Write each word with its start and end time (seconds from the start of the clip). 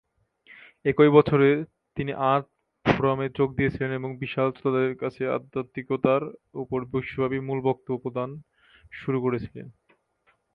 একই 0.85 1.09
বছরে, 1.09 1.49
তিনি 1.97 2.11
আর্থ 2.31 2.47
ফোরামে 2.85 3.27
যোগ 3.37 3.49
দিয়েছিলেন 3.57 3.91
এবং 3.93 4.09
বিশাল 4.23 4.47
শ্রোতাদের 4.51 4.93
কাছে 4.95 5.23
আধ্যাত্মিকতার 5.37 6.23
উপর 6.63 6.79
বিশ্বব্যাপী 6.93 7.39
মূল 7.47 7.59
বক্তব্য 7.67 7.97
প্রদান 8.03 8.29
শুরু 8.93 9.17
করেছিলেন। 9.25 9.67